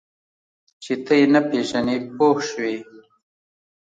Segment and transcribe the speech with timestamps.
[0.83, 2.75] چې ته یې نه پېژنې پوه شوې!.